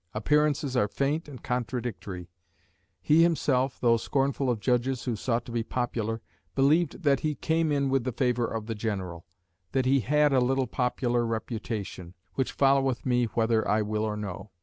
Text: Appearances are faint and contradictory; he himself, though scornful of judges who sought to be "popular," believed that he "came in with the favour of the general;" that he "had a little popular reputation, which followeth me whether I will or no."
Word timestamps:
Appearances 0.15 0.75
are 0.75 0.87
faint 0.87 1.27
and 1.27 1.43
contradictory; 1.43 2.31
he 3.03 3.21
himself, 3.21 3.77
though 3.79 3.97
scornful 3.97 4.49
of 4.49 4.59
judges 4.59 5.03
who 5.03 5.15
sought 5.15 5.45
to 5.45 5.51
be 5.51 5.61
"popular," 5.61 6.23
believed 6.55 7.03
that 7.03 7.19
he 7.19 7.35
"came 7.35 7.71
in 7.71 7.87
with 7.87 8.03
the 8.03 8.11
favour 8.11 8.47
of 8.47 8.65
the 8.65 8.73
general;" 8.73 9.27
that 9.73 9.85
he 9.85 9.99
"had 9.99 10.33
a 10.33 10.39
little 10.39 10.65
popular 10.65 11.23
reputation, 11.23 12.15
which 12.33 12.51
followeth 12.51 13.05
me 13.05 13.25
whether 13.35 13.67
I 13.67 13.83
will 13.83 14.03
or 14.03 14.17
no." 14.17 14.49